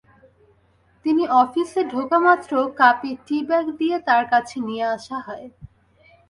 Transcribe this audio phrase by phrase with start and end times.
[1.05, 5.47] তিনি অফিসে ঢোকামাত্র কাপে টী-ব্যাগ দিয়ে তাঁর কাছে নিয়ে আসা হয়।